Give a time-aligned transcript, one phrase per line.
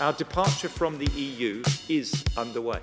[0.00, 2.80] Our departure from the EU is underway,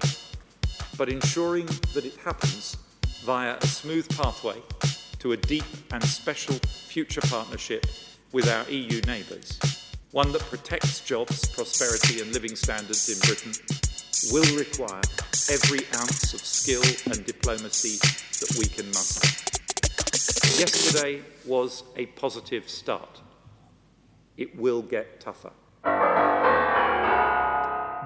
[1.00, 2.78] but ensuring that it happens
[3.24, 4.62] via a smooth pathway
[5.18, 7.88] to a deep and special future partnership
[8.34, 9.58] with our EU neighbours,
[10.12, 13.54] one that protects jobs, prosperity, and living standards in Britain,
[14.32, 15.02] will require
[15.50, 17.98] every ounce of skill and diplomacy
[18.42, 19.28] that we can muster.
[20.60, 23.22] Yesterday was a positive start.
[24.38, 25.52] It will get tougher.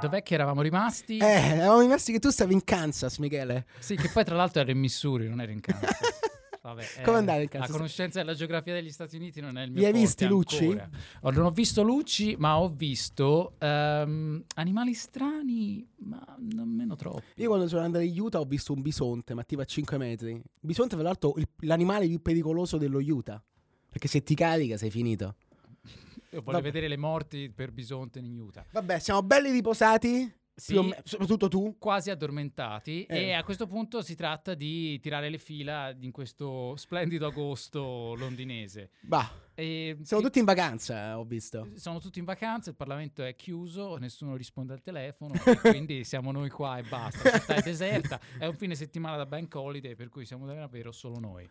[0.01, 1.17] Dov'è che eravamo rimasti?
[1.17, 3.65] Eh, eravamo rimasti che tu stavi in Kansas, Michele.
[3.79, 5.89] Sì, che poi tra l'altro ero in Missouri, non ero in Kansas.
[6.63, 7.71] Vabbè, Come eh, andare in Kansas?
[7.71, 10.65] La conoscenza della geografia degli Stati Uniti non è il mio Li hai visti, Lucci?
[10.65, 10.89] ancora.
[11.21, 17.23] Oh, non ho visto Lucci, ma ho visto ehm, animali strani, ma nemmeno troppo.
[17.37, 20.31] Io quando sono andato in Utah ho visto un bisonte, ma tipo a 5 metri.
[20.33, 23.43] Il bisonte, tra l'altro, il- l'animale più pericoloso dello Utah.
[23.89, 25.35] Perché se ti carica sei finito.
[26.31, 26.61] Io voglio Vabbè.
[26.63, 28.65] vedere le morti per bisonte in Utah.
[28.71, 30.33] Vabbè, siamo belli riposati.
[30.53, 30.77] Sì.
[30.79, 31.75] me- soprattutto tu.
[31.79, 33.27] Quasi addormentati Eh.
[33.29, 38.91] e a questo punto si tratta di tirare le fila in questo splendido agosto londinese.
[39.01, 41.69] Bah, E siamo che- tutti in vacanza, ho visto.
[41.75, 45.33] Sono tutti in vacanza, il Parlamento è chiuso, nessuno risponde al telefono,
[45.87, 47.31] quindi siamo noi qua e basta.
[47.31, 50.91] La città è deserta, è un fine settimana da bank holiday, per cui siamo davvero
[50.91, 51.49] solo noi.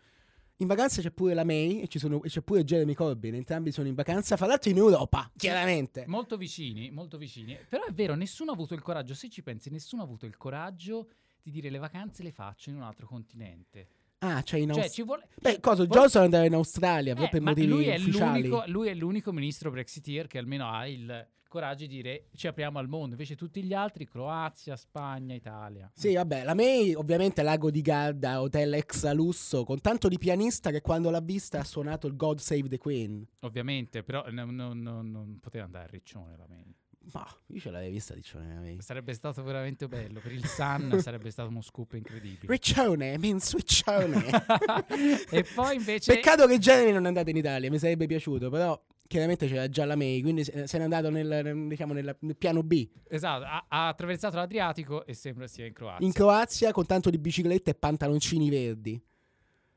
[0.61, 3.33] In vacanza c'è pure la May e, ci sono- e c'è pure Jeremy Corbyn.
[3.33, 6.05] Entrambi sono in vacanza, fra l'altro in Europa, chiaramente.
[6.05, 7.57] Molto vicini, molto vicini.
[7.67, 10.37] Però è vero, nessuno ha avuto il coraggio, se ci pensi, nessuno ha avuto il
[10.37, 11.09] coraggio
[11.41, 13.87] di dire le vacanze le faccio in un altro continente.
[14.23, 15.27] Ah, cioè in Cioè, Aust- ci vuole...
[15.41, 15.83] Beh, cosa?
[15.83, 18.41] vuole- Johnson andava in Australia Eh, per motivi lui è, ufficiali.
[18.47, 22.77] l'unico, lui è l'unico ministro brexiteer che almeno ha il coraggio di dire ci apriamo
[22.79, 23.09] al mondo.
[23.11, 25.91] Invece tutti gli altri, Croazia, Spagna, Italia.
[25.93, 30.69] Sì, vabbè, la May ovviamente lago di Garda, hotel extra lusso, con tanto di pianista
[30.69, 33.25] che quando l'ha vista ha suonato il God Save the Queen.
[33.39, 36.73] Ovviamente, però non, non- non- non poteva andare a Riccione la May.
[37.13, 38.77] Ma io ce l'avevo vista Riccione.
[38.79, 40.19] Sarebbe stato veramente bello.
[40.19, 42.51] Per il Sun sarebbe stato uno scoop incredibile.
[42.51, 44.25] Riccione, means Riccione.
[45.29, 46.13] e poi invece...
[46.13, 49.83] Peccato che Jeremy non è andato in Italia, mi sarebbe piaciuto, però chiaramente c'era già
[49.83, 52.87] la May, quindi se n'è andato nel, diciamo, nel, piano B.
[53.09, 56.05] Esatto, ha, ha attraversato l'Adriatico e sembra sia in Croazia.
[56.05, 59.03] In Croazia con tanto di biciclette e pantaloncini verdi,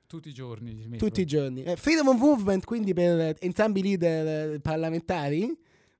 [0.06, 0.96] Tutti i giorni.
[0.96, 1.64] tutti i giorni.
[1.64, 5.52] Eh, freedom of movement quindi per entrambi i leader eh, parlamentari,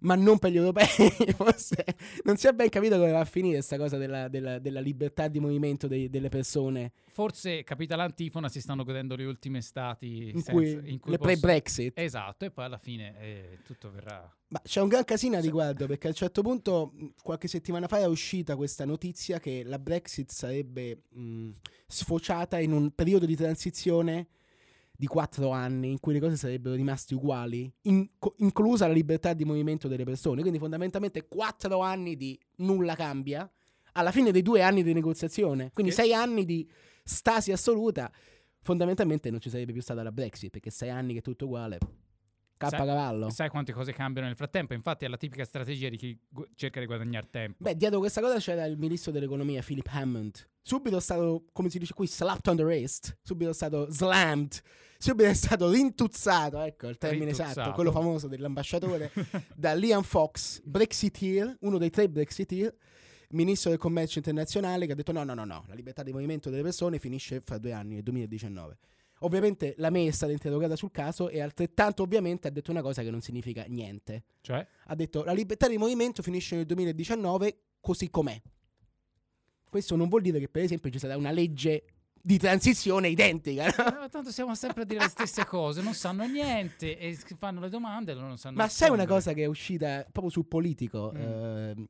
[0.04, 0.86] ma non per gli europei.
[1.36, 1.84] Forse
[2.24, 5.28] non si è ben capito come va a finire questa cosa della, della- della libertà
[5.28, 10.32] di movimento dei- delle persone Forse, capita l'antifona, si stanno godendo le ultime estati in
[10.34, 11.98] senza- cui, in cui le possono- pre-Brexit.
[11.98, 14.28] Esatto, e poi alla fine eh, tutto verrà...
[14.48, 17.98] Ma c'è un gran casino a riguardo perché a un certo punto, qualche settimana fa,
[17.98, 21.50] è uscita questa notizia che la Brexit sarebbe mh,
[21.86, 24.26] sfociata in un periodo di transizione
[24.96, 29.44] di quattro anni in cui le cose sarebbero rimaste uguali, in- inclusa la libertà di
[29.44, 30.40] movimento delle persone.
[30.40, 33.50] Quindi fondamentalmente quattro anni di nulla cambia
[33.92, 35.70] alla fine dei due anni di negoziazione.
[35.72, 36.68] Quindi Che- sei anni di
[37.02, 38.10] stasi assoluta.
[38.60, 41.78] Fondamentalmente non ci sarebbe più stata la Brexit perché sei anni che è tutto uguale.
[42.56, 43.28] Sai- cavallo.
[43.30, 44.72] Sai quante cose cambiano nel frattempo?
[44.72, 47.62] Infatti è la tipica strategia di chi gu- cerca di guadagnare tempo.
[47.62, 50.48] Beh, dietro questa cosa c'era il ministro dell'economia Philip Hammond.
[50.66, 53.18] Subito è stato, come si dice qui, slapped on the wrist.
[53.20, 54.62] Subito è stato slammed.
[54.96, 57.60] Subito è stato rintuzzato, ecco il termine Rintuzzato.
[57.60, 59.12] esatto, quello famoso dell'ambasciatore,
[59.54, 62.74] da Liam Fox, Brexiteer, uno dei tre Brexiteer,
[63.30, 66.48] ministro del commercio internazionale, che ha detto no, no, no, no, la libertà di movimento
[66.48, 68.78] delle persone finisce fra due anni, nel 2019.
[69.20, 73.02] Ovviamente la May è stata interrogata sul caso e altrettanto ovviamente ha detto una cosa
[73.02, 74.66] che non significa niente Cioè?
[74.86, 78.40] ha detto la libertà di movimento finisce nel 2019 così com'è.
[79.74, 83.64] Questo non vuol dire che per esempio ci sarà una legge di transizione identica.
[83.76, 84.04] no?
[84.04, 87.68] Eh, tanto siamo sempre a dire le stesse cose, non sanno niente e fanno le
[87.70, 91.12] domande e non sanno Ma sai una cosa che è uscita proprio sul politico?
[91.12, 91.20] Mm.
[91.20, 91.86] Ehm,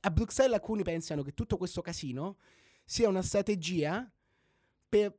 [0.00, 2.38] a Bruxelles alcuni pensano che tutto questo casino
[2.84, 4.10] sia una strategia
[4.88, 5.16] per,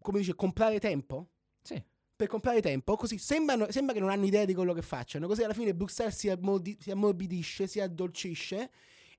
[0.00, 1.28] come dice, comprare tempo.
[1.62, 1.80] Sì.
[2.16, 5.28] Per comprare tempo, così sembrano- sembra che non hanno idea di quello che facciano.
[5.28, 8.70] Così alla fine Bruxelles si, ammordi- si ammorbidisce, si addolcisce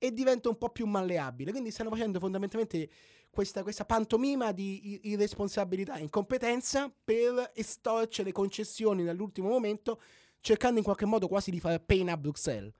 [0.04, 1.52] e diventa un po' più malleabile.
[1.52, 2.90] Quindi stanno facendo fondamentalmente
[3.30, 10.02] questa, questa pantomima di irresponsabilità e incompetenza per estorcere concessioni nell'ultimo momento,
[10.40, 12.74] cercando in qualche modo quasi di fare pena a Bruxelles.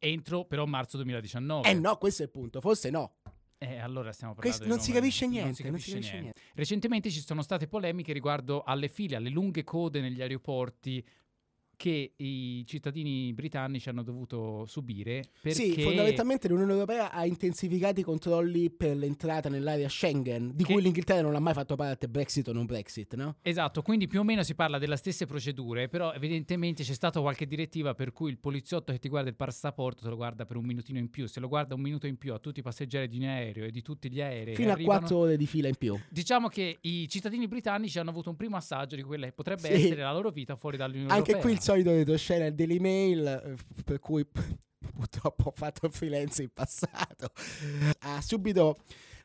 [0.00, 1.68] Entro però marzo 2019.
[1.68, 3.18] Eh no, questo è il punto, forse no.
[3.56, 6.12] Eh, allora stiamo parlando Questo non si capisce non niente, si non si capisce capisce
[6.20, 6.40] niente.
[6.40, 6.52] niente.
[6.54, 11.06] Recentemente ci sono state polemiche riguardo alle file, alle lunghe code negli aeroporti
[11.80, 18.02] che i cittadini britannici hanno dovuto subire perché Sì, fondamentalmente l'Unione Europea ha intensificato i
[18.02, 22.48] controlli per l'entrata nell'area Schengen, di Che- cui l'Inghilterra non ha mai fatto parte, Brexit
[22.48, 23.36] o non Brexit, no?
[23.40, 27.46] Esatto, quindi più o meno si parla delle stesse procedure, però evidentemente c'è stata qualche
[27.46, 30.66] direttiva per cui il poliziotto che ti guarda il passaporto te lo guarda per un
[30.66, 33.16] minutino in più, se lo guarda un minuto in più a tutti i passeggeri di
[33.16, 35.76] un aereo e di tutti gli aerei Fino a arrivano- 4 ore di fila in
[35.76, 35.98] più.
[36.10, 39.84] Diciamo che i cittadini britannici hanno avuto un primo assaggio di quella che potrebbe Sì.
[39.86, 41.40] essere la loro vita fuori dall'Unione Anche Europea.
[41.42, 44.26] qui il solito retroscena Daily Mail, eh, per cui
[44.92, 47.30] purtroppo ho fatto freelance in passato.
[48.00, 48.76] Ha subito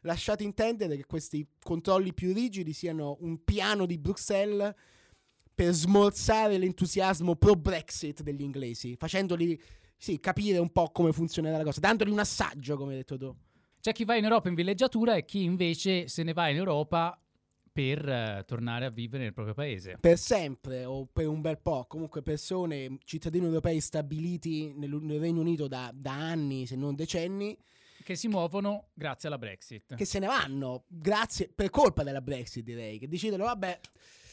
[0.01, 4.73] lasciato intendere che questi controlli più rigidi siano un piano di Bruxelles
[5.55, 9.59] per smorzare l'entusiasmo pro Brexit degli inglesi, facendoli
[9.97, 13.35] sì, capire un po' come funzionerà la cosa, dandogli un assaggio, come hai detto tu.
[13.79, 17.17] C'è chi va in Europa in villeggiatura e chi invece se ne va in Europa
[17.75, 19.97] per eh, tornare a vivere nel proprio paese.
[19.99, 25.41] per sempre o per un bel po', comunque persone, cittadini europei stabiliti nel, nel Regno
[25.41, 27.57] Unito da, da anni, se non decenni,
[28.01, 29.93] Che si muovono grazie alla Brexit.
[29.95, 33.77] che se ne vanno, grazie, per colpa della Brexit direi, che decidono, vabbè,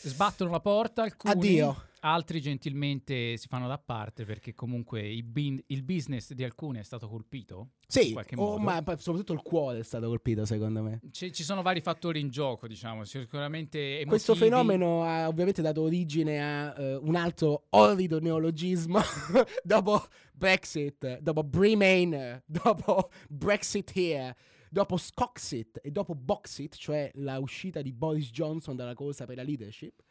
[0.05, 1.87] Sbattono la porta alcuni, Addio.
[2.05, 6.83] Altri gentilmente si fanno da parte perché comunque il, bin- il business di alcuni è
[6.83, 7.71] stato colpito.
[7.81, 8.59] in sì, qualche oh, modo.
[8.59, 11.01] ma soprattutto il cuore è stato colpito secondo me.
[11.11, 14.09] Ci, ci sono vari fattori in gioco, diciamo, sicuramente emotivi.
[14.09, 19.01] Questo fenomeno ha ovviamente dato origine a eh, un altro orrido neologismo
[19.63, 24.35] dopo Brexit, dopo Remain, dopo Brexit Here,
[24.69, 29.43] dopo Scoxit e dopo Boxit, cioè la uscita di Boris Johnson dalla corsa per la
[29.43, 30.03] leadership.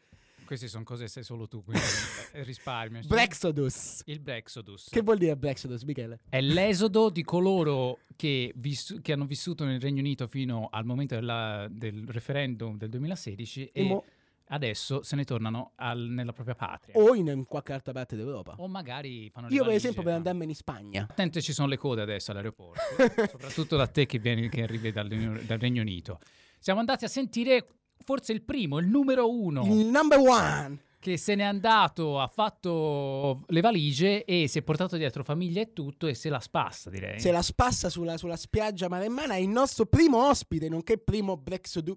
[0.51, 1.81] Queste sono cose sai solo tu, quindi
[2.33, 2.99] eh, risparmia.
[3.07, 4.01] Brexodus.
[4.03, 4.89] Il Brexodus.
[4.91, 6.19] Che vuol dire Brexodus, Michele?
[6.27, 11.15] È l'esodo di coloro che, vissu- che hanno vissuto nel Regno Unito fino al momento
[11.15, 14.03] della- del referendum del 2016 e, E mo-
[14.47, 16.97] adesso se ne tornano al- nella propria patria.
[16.97, 18.55] o in, in qualche altra parte d'Europa.
[18.57, 21.07] O magari fanno Io per esempio per andarmene in Spagna.
[21.09, 22.81] Attento, ci sono le code adesso all'aeroporto,
[23.31, 26.19] soprattutto da te che, vieni, che arrivi dall'Unione- dal Regno Unito.
[26.59, 27.65] Siamo andati a sentire
[28.03, 30.79] forse il primo, il numero uno, Il number one.
[30.99, 35.73] che se n'è andato, ha fatto le valigie e si è portato dietro famiglia e
[35.73, 37.19] tutto e se la spassa direi.
[37.19, 41.95] Se la spassa sulla, sulla spiaggia maremmana è il nostro primo ospite, nonché primo Brexodus,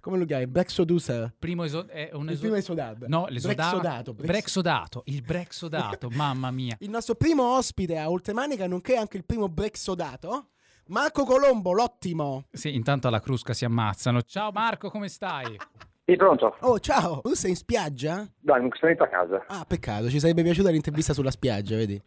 [0.00, 0.46] come lo chiami?
[0.46, 1.32] Brexoduser.
[1.38, 3.04] Primo eso- è un Il eso- primo esodato.
[3.08, 3.76] No, l'esodato.
[3.78, 4.14] Brexodato.
[4.14, 6.76] Brex- Brexodato, il Brexodato, mamma mia.
[6.80, 10.48] Il nostro primo ospite a Oltremanica, nonché anche il primo Brexodato,
[10.88, 12.44] Marco Colombo, l'ottimo.
[12.50, 14.22] Sì, intanto alla crusca si ammazzano.
[14.22, 15.56] Ciao Marco, come stai?
[16.04, 16.56] Sì, pronto?
[16.60, 17.20] Oh, ciao.
[17.22, 18.26] Tu sei in spiaggia?
[18.40, 19.44] Dai, sono venuto a casa.
[19.46, 22.00] Ah, peccato, ci sarebbe piaciuta l'intervista sulla spiaggia, vedi?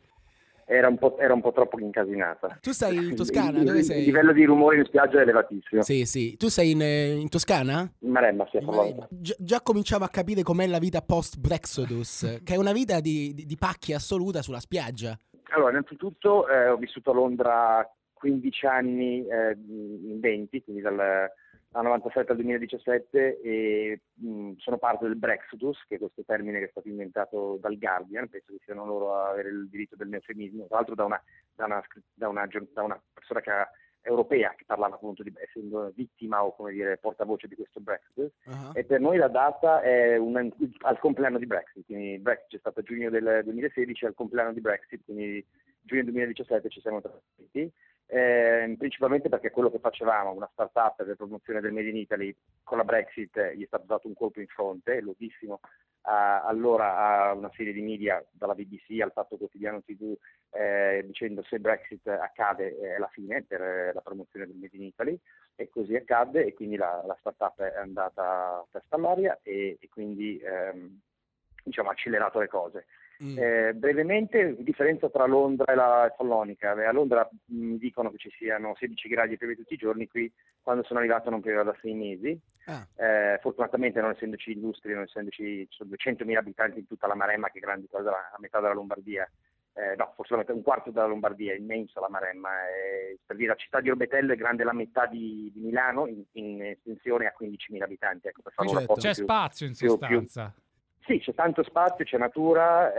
[0.67, 2.57] Era un po', era un po' troppo incasinata.
[2.59, 3.99] Tu stai in Toscana, Il- dove sei?
[3.99, 5.81] Il livello di rumore in spiaggia è elevatissimo.
[5.83, 6.35] Sì, sì.
[6.37, 7.89] Tu sei in, eh, in Toscana?
[7.99, 8.95] In Maremma, sì, a Forlì.
[9.09, 13.33] Gi- già cominciavo a capire com'è la vita post Brexodus, che è una vita di,
[13.33, 15.17] di, di pacchi assoluta sulla spiaggia.
[15.55, 17.89] Allora, innanzitutto eh, ho vissuto a Londra
[18.25, 25.05] 15 anni eh, in 20, quindi dal, dal 97 al 2017 e mh, sono parte
[25.05, 28.83] del Brexodus, che è questo termine che è stato inventato dal Guardian, penso che siano
[28.85, 31.21] loro a avere il diritto del neofemismo, tra l'altro da una,
[31.53, 31.83] da una,
[32.15, 33.69] da una, da una persona che ha-
[34.07, 38.69] europea che parlava appunto di essendo vittima o come dire portavoce di questo Brexit Ah.
[38.75, 40.51] e per noi la data è un-
[40.81, 44.61] al compleanno di Brexit, quindi Brexit c'è stato a giugno del 2016 al compleanno di
[44.61, 45.43] Brexit, quindi
[45.81, 47.71] giugno 2017 ci siamo trasferiti,
[48.07, 52.77] ehm, principalmente perché quello che facevamo, una startup per promozione del Made in Italy, con
[52.77, 55.59] la Brexit eh, gli è stato dato un colpo in fronte, lo dissimo
[56.07, 56.97] a- allora
[57.29, 60.15] a una serie di media, dalla BBC al Fatto Quotidiano TV,
[60.51, 64.83] eh, dicendo se Brexit accade è la fine per eh, la promozione del Made in
[64.83, 65.19] Italy
[65.55, 69.89] e così accadde e quindi la, la startup è andata a testa all'aria e, e
[69.89, 70.99] quindi ehm,
[71.63, 72.85] diciamo, ha accelerato le cose.
[73.23, 73.37] Mm.
[73.37, 76.71] Eh, brevemente, differenza tra Londra e la Follonica.
[76.71, 80.31] A Londra mh, dicono che ci siano 16 gradi e piove tutti i giorni, qui
[80.61, 82.37] quando sono arrivato non pioveva da sei mesi.
[82.65, 82.85] Ah.
[82.95, 87.49] Eh, fortunatamente non essendoci industrie, non essendoci, ci sono 200.000 abitanti in tutta la Maremma,
[87.49, 89.29] che è grande quasi la, a metà della Lombardia.
[89.77, 92.49] Eh, no, forse un quarto della Lombardia, è immensa la Maremma.
[92.69, 96.23] eh, per dire, la città di Orbetello è grande la metà di, di Milano, in,
[96.33, 98.27] in estensione a 15.000 abitanti.
[98.27, 98.93] Ecco, per fare un Certo.
[98.93, 100.53] C'è più- spazio in più- più- sostanza.
[101.05, 102.93] Sì, c'è tanto spazio, c'è natura,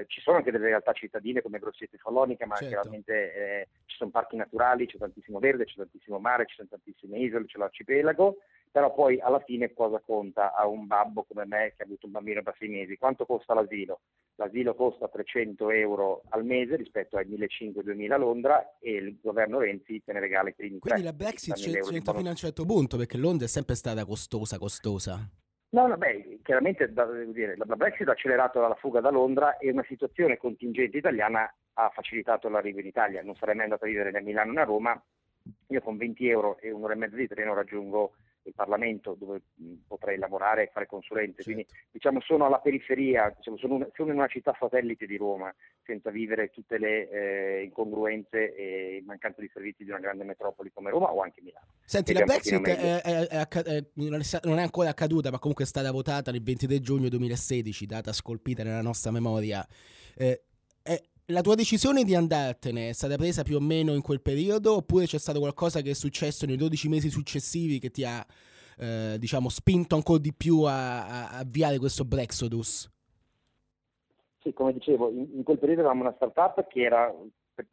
[0.00, 2.68] eh, ci sono anche delle realtà cittadine come Grosseto e Follonica, ma Certo.
[2.74, 7.18] chiaramente eh, ci sono parchi naturali, c'è tantissimo verde, c'è tantissimo mare, ci sono tantissime
[7.18, 8.38] isole, c'è l'arcipelago,
[8.70, 12.12] però poi alla fine cosa conta a un babbo come me che ha avuto un
[12.12, 12.96] bambino da sei mesi?
[12.98, 14.00] Quanto costa l'asilo?
[14.36, 20.02] L'asilo costa 300 euro al mese rispetto ai 1.500-2.000 a Londra e il governo Renzi
[20.04, 22.14] te ne regala i primi Quindi tre, la Brexit quindi 1.000 c'è- euro di c'entra
[22.14, 25.18] fino a un certo punto, perché Londra è sempre stata costosa, costosa.
[25.70, 29.70] No, no, beh, chiaramente da, dire, la Brexit ha accelerato la fuga da Londra e
[29.70, 33.22] una situazione contingente italiana ha facilitato l'arrivo in Italia.
[33.22, 35.02] Non sarei mai andato a vivere né a Milano né a Roma.
[35.68, 38.14] Io con 20 euro e un'ora e mezza di treno raggiungo
[38.48, 39.40] il Parlamento dove
[39.86, 41.42] potrei lavorare e fare consulente.
[41.42, 41.50] Certo.
[41.52, 45.54] Quindi diciamo sono alla periferia, diciamo, sono, un- sono in una città satellite di Roma,
[45.84, 50.90] senza vivere tutte le eh, incongruenze e mancanza di servizi di una grande metropoli come
[50.90, 51.66] Roma o anche Milano.
[51.84, 53.84] Senti, la Brexit è- è- è è-
[54.44, 58.62] non è ancora accaduta, ma comunque è stata votata il 23 giugno 2016, data scolpita
[58.62, 59.66] nella nostra memoria.
[60.16, 60.42] Eh,
[61.30, 65.04] la tua decisione di andartene è stata presa più o meno in quel periodo, oppure
[65.04, 68.24] c'è stato qualcosa che è successo nei 12 mesi successivi che ti ha,
[68.78, 72.90] eh, diciamo, spinto ancora di più a, a- avviare questo Brexodus?
[74.40, 77.14] Sì, come dicevo, in, in quel periodo avevamo una startup che era,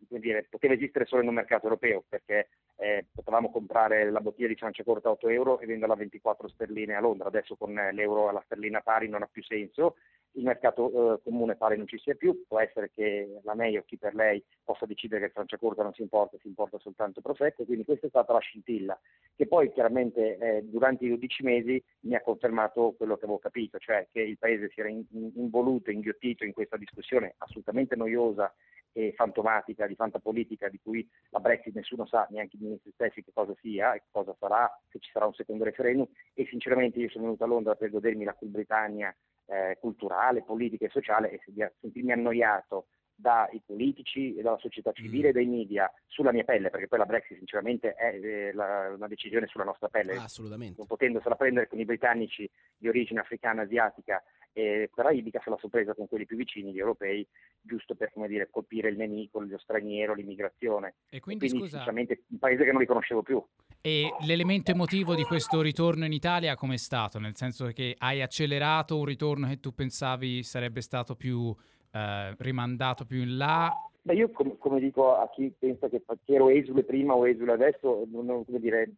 [0.09, 4.55] dire, poteva esistere solo in un mercato europeo perché eh, potevamo comprare la bottiglia di
[4.55, 7.29] Franciacorta a 8 euro e venderla a 24 sterline a Londra.
[7.29, 9.95] Adesso con l'euro alla sterlina pari non ha più senso.
[10.37, 13.83] Il mercato eh, comune pare non ci sia più, può essere che la MEI o
[13.85, 17.63] chi per lei possa decidere che il Franciacorta non si importa, si importa soltanto Prosecco,
[17.63, 18.99] quindi questa è stata la scintilla,
[19.35, 23.77] che poi chiaramente eh, durante i 12 mesi mi ha confermato quello che avevo capito,
[23.79, 28.53] cioè che il Paese si era in- in- involuto, inghiottito in questa discussione assolutamente noiosa
[28.97, 33.31] e fantomatica di fantapolitica di cui la Brexit nessuno sa, neanche i ministri stessi che
[33.33, 36.07] cosa sia e cosa sarà, se ci sarà un secondo referendum.
[36.33, 39.13] E sinceramente io sono venuto a Londra per godermi la Cool Britannia
[39.47, 42.87] eh, culturale, politica e sociale e se- sentirmi annoiato
[43.17, 47.05] dai politici e dalla società civile e dai media sulla mia pelle, perché poi la
[47.05, 50.75] Brexit sinceramente è eh, la- una decisione sulla nostra pelle, Ah, assolutamente.
[50.77, 54.21] non potendosela prendere con i britannici di origine africana, asiatica
[54.57, 57.27] e caraibica, se la sono presa con quelli più vicini, gli europei,
[57.59, 60.95] giusto per come dire, colpire il nemico, lo straniero, l'immigrazione.
[61.09, 63.43] E quindi, Quindi scusa, un paese che non riconoscevo più.
[63.81, 67.19] e l'elemento emotivo di questo ritorno in Italia com'è stato?
[67.19, 71.53] Nel senso che hai accelerato un ritorno che tu pensavi sarebbe stato più
[71.91, 73.69] eh, rimandato più in là?
[74.03, 78.07] Beh, io com- come dico a chi pensa che, ero esule prima o esule adesso,
[78.09, 78.89] non, dire,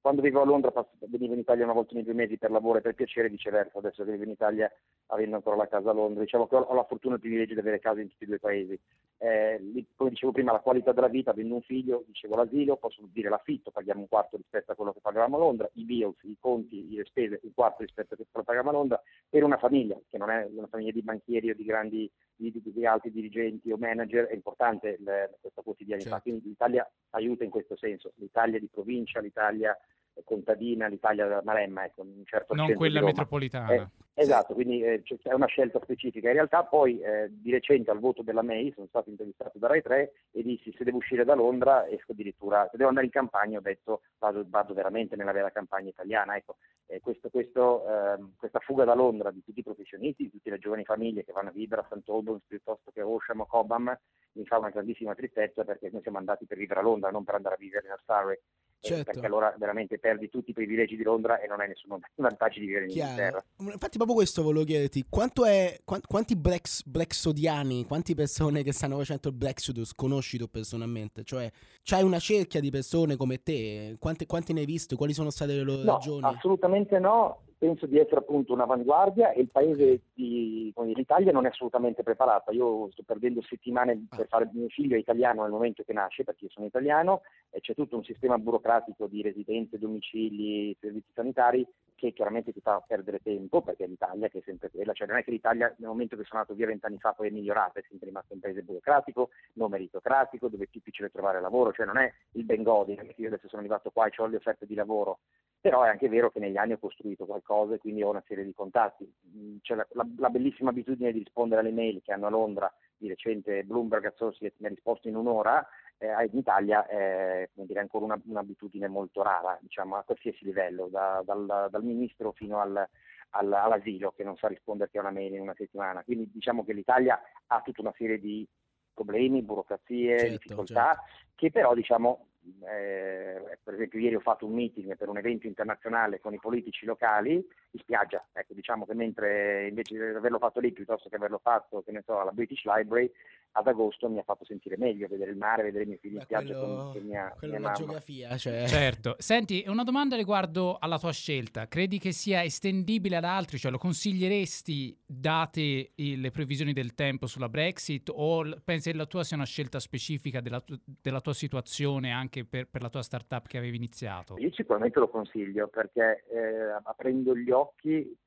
[0.00, 2.80] quando vivo a Londra venivo in Italia una volta ogni due mesi per lavoro e
[2.80, 4.70] per piacere viceversa, adesso che vivo in Italia
[5.06, 7.60] avendo ancora la casa a Londra, diciamo che ho, la fortuna e il privilegio di
[7.60, 8.80] avere case in tutti e due i paesi.
[9.18, 13.28] Eh, come dicevo prima, la qualità della vita, avendo un figlio, dicevo l'asilo, posso dire
[13.28, 16.94] l'affitto, paghiamo un quarto rispetto a quello che pagavamo a Londra, i bills, i conti,
[16.94, 20.18] le spese, un quarto rispetto a quello che pagavamo a Londra, per una famiglia, che
[20.18, 23.76] non è una famiglia di banchieri o di grandi di, di- di alti dirigenti o
[23.76, 26.10] manager, è importante il- questa quotidianità.
[26.10, 26.22] Certo.
[26.22, 29.76] Quindi l'Italia aiuta in questo senso, l'Italia di provincia, l'Italia
[30.24, 33.72] contadina, l'Italia della Maremma, ecco, un certo Non quella metropolitana.
[33.72, 36.28] Eh, esatto, quindi eh, c'è c'è una scelta specifica.
[36.28, 39.82] In realtà poi eh, di recente al voto della MEI sono stato intervistato da Rai
[39.82, 43.58] 3 e dissi se devo uscire da Londra esco addirittura, se devo andare in campagna
[43.58, 46.36] ho detto vado, vado veramente nella vera campagna italiana.
[46.36, 46.56] Ecco,
[46.86, 50.58] eh, questo- questo, ehm, questa fuga da Londra di tutti i professionisti, di tutte le
[50.58, 52.08] giovani famiglie che vanno a vivere a St.
[52.08, 53.98] Albans piuttosto che a Osham o Cobham
[54.32, 57.34] mi fa una grandissima tristezza perché noi siamo andati per vivere a Londra, non per
[57.34, 58.38] andare a vivere nel Surrey.
[58.80, 59.04] Eh, Certo.
[59.10, 62.66] perché allora veramente perdi tutti i privilegi di Londra e non hai nessun vantaggio di
[62.66, 63.44] vivere in Inghilterra.
[63.58, 68.96] Infatti, proprio questo volevo chiederti: quanto è, quan- quanti Brex, Brexodiani, quante persone che stanno
[68.98, 71.24] facendo il Brexodus conosci tu personalmente?
[71.24, 71.50] Cioè,
[71.82, 73.96] c'hai una cerchia di persone come te?
[73.98, 74.96] Quante, quanti ne hai visto?
[74.96, 76.24] Quali sono state le loro No, ragioni?
[76.26, 77.42] assolutamente no.
[77.58, 82.52] Penso di essere appunto un'avanguardia e il paese di dire, l'Italia non è assolutamente preparata.
[82.52, 84.16] Io sto perdendo settimane Ah.
[84.16, 87.74] per fare mio figlio italiano nel momento che nasce, perché io sono italiano, e c'è
[87.74, 91.66] tutto un sistema burocratico di residenze, domicili, servizi sanitari
[91.98, 95.24] che chiaramente ti fa perdere tempo, perché l'Italia che è sempre quella, cioè non è
[95.24, 98.06] che l'Italia nel momento che sono nato via vent'anni fa poi è migliorata, è sempre
[98.06, 102.44] rimasto un paese burocratico, non meritocratico, dove è difficile trovare lavoro, cioè non è il
[102.44, 105.18] Bengodi, io adesso sono arrivato qua e ho le offerte di lavoro,
[105.60, 108.44] però è anche vero che negli anni ho costruito qualcosa e quindi ho una serie
[108.44, 109.12] di contatti.
[109.36, 112.72] Mm, C'è la, la- la bellissima abitudine di rispondere alle mail che hanno a Londra,
[112.96, 115.66] di recente Bloomberg Associates mi ha risposto in un'ora,
[115.98, 120.88] eh, in Italia è come dire, ancora una- un'abitudine molto rara, diciamo, a qualsiasi livello,
[120.88, 122.88] da- dal, dal ministro fino al-
[123.30, 126.02] al- all'asilo che non sa rispondere a una mail in una settimana.
[126.02, 128.46] Quindi diciamo che l'Italia ha tutta una serie di
[128.94, 131.02] problemi, burocrazie, Certo, difficoltà,
[131.34, 132.28] che però diciamo
[132.66, 136.86] eh, per esempio ieri ho fatto un meeting per un evento internazionale con i politici
[136.86, 141.38] locali in spiaggia, ecco diciamo che mentre invece di averlo fatto lì piuttosto che averlo
[141.38, 143.10] fatto che ne so, alla British Library
[143.52, 146.18] ad agosto mi ha fatto sentire meglio vedere il mare, vedere i miei figli in
[146.18, 147.72] Beh, spiaggia quello, con, mia, quello mia è la mamma.
[147.72, 148.66] geografia, cioè.
[148.66, 149.16] Certo.
[149.18, 151.66] Senti, una domanda riguardo alla tua scelta.
[151.66, 153.58] Credi che sia estendibile ad altri?
[153.58, 159.24] Cioè, lo consiglieresti date le previsioni del tempo sulla Brexit o pensi che la tua
[159.24, 160.62] sia una scelta specifica della,
[161.00, 164.36] della tua situazione anche per, per la tua startup che avevi iniziato?
[164.38, 167.57] Io sicuramente lo consiglio perché eh, aprendo gli occhi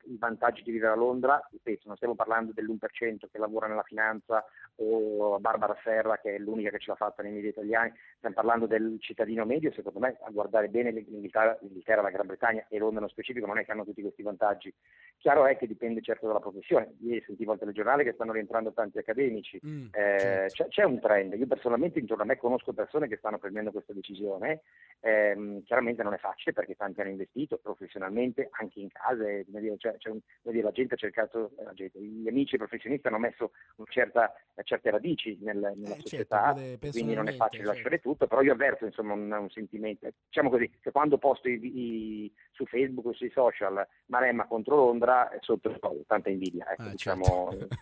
[0.04, 4.44] i vantaggi di vivere a Londra, ripeto, non stiamo parlando dell'1% che lavora nella finanza
[4.76, 8.66] o Barbara Serra che è l'unica che ce l'ha fatta nei media italiani, stiamo parlando
[8.66, 13.00] del cittadino medio, secondo me a guardare bene l'Inghilterra, l'Inghilterra la Gran Bretagna e Londra
[13.00, 14.72] nello specifico non è che hanno tutti questi vantaggi.
[15.18, 18.98] Chiaro è che dipende certo dalla professione, ieri sentivo al telegiornale che stanno rientrando tanti
[18.98, 20.54] accademici, mm, eh, certo.
[20.54, 23.92] c'è, c'è, un trend, io personalmente intorno a me conosco persone che stanno prendendo questa
[23.92, 24.62] decisione,
[25.00, 28.88] eh, chiaramente non è facile perché tanti hanno investito professionalmente anche in
[29.22, 33.52] case, cioè, cioè, la gente ha cercato, la gente, gli amici professionisti hanno messo
[33.88, 34.32] certa,
[34.64, 37.76] certe radici nel, nella eh, certo, società, certo, quindi non è facile certo.
[37.76, 41.60] lasciare tutto, però io avverto insomma un, un sentimento, diciamo così, che quando posto i,
[41.62, 47.48] i, su Facebook o sui social Maremma contro Londra, sotto tanta invidia, ecco, ah, diciamo...
[47.50, 47.76] Certo.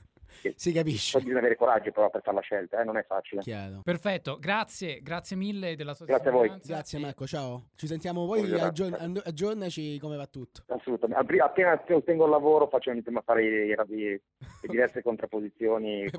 [0.54, 1.18] Si capisce.
[1.18, 2.84] Bisogna avere coraggio però per fare la scelta, eh?
[2.84, 3.40] non è facile.
[3.42, 3.80] Chiaro.
[3.82, 6.52] Perfetto, grazie, grazie mille della sua Grazie a voi.
[6.64, 7.68] Grazie Marco, ciao.
[7.74, 10.62] Ci sentiamo poi, aggiorn- aggiornaci come va tutto.
[10.68, 11.38] Assolutamente.
[11.40, 14.22] Appena ottengo il lavoro faccio iniziamo a fare i, i, le
[14.68, 16.12] diverse contrapposizioni, il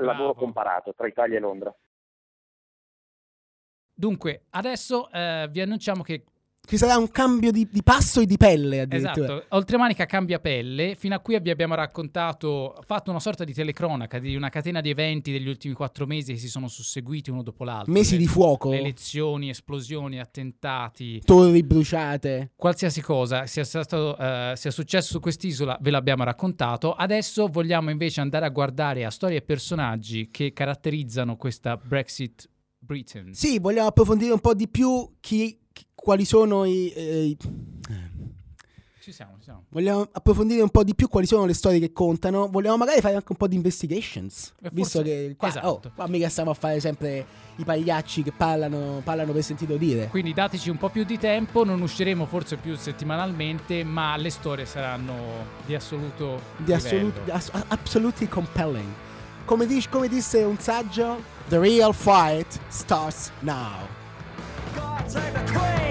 [0.00, 1.74] lavoro comparato tra Italia e Londra.
[3.94, 6.24] Dunque, adesso eh, vi annunciamo che
[6.64, 9.24] ci sarà un cambio di, di, passo e di pelle addirittura.
[9.24, 10.94] Esatto, Oltremanica cambia pelle.
[10.94, 14.88] Fino a qui vi abbiamo raccontato, fatto una sorta di telecronaca di una catena di
[14.88, 17.92] eventi degli ultimi quattro mesi che si sono susseguiti uno dopo l'altro.
[17.92, 18.70] Mesi le, di fuoco.
[18.70, 21.20] Le elezioni, esplosioni, attentati.
[21.24, 22.52] Torri bruciate.
[22.54, 26.92] Qualsiasi cosa sia, stato, uh, sia successo su quest'isola ve l'abbiamo raccontato.
[26.92, 33.34] Adesso vogliamo invece andare a guardare a storie e personaggi che caratterizzano questa Brexit Britain.
[33.34, 35.58] Sì, vogliamo approfondire un po' di più chi
[35.94, 37.36] quali sono i, eh.
[39.02, 39.64] Ci siamo, ci siamo.
[39.70, 42.46] Vogliamo approfondire un po' di più quali sono le storie che contano.
[42.48, 44.52] Vogliamo magari fare anche un po' di investigations.
[44.62, 45.02] E visto forse...
[45.02, 45.66] che qua, esatto.
[45.66, 47.26] oh, qua mica stiamo a fare sempre
[47.56, 50.06] i pagliacci che parlano, parlano per sentito dire.
[50.06, 51.64] Quindi dateci un po' più di tempo.
[51.64, 55.14] Non usciremo forse più settimanalmente, ma le storie saranno
[55.66, 56.40] di assoluto.
[56.58, 58.92] Di assoluto, ass- absolutely compelling.
[59.46, 64.00] Come, dice, come disse un saggio, The real fight starts now.
[65.14, 65.81] like a quit.